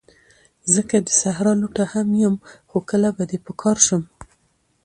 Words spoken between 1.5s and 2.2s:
لوټه هم